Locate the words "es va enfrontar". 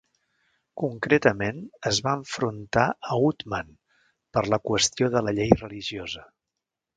1.91-2.85